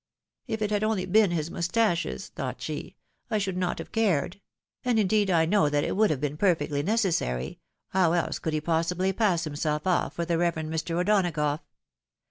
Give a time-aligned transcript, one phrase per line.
[0.47, 1.05] "If it had been only
[1.35, 2.95] his mustaches," thought she,"
[3.29, 4.41] I should not have cared;
[4.83, 8.61] and, indeed, I know that it would have been perfectly necessary— how else could he
[8.61, 10.95] possibly pass him self oif for the Reverend Mr.
[10.99, 11.59] O'Donagough?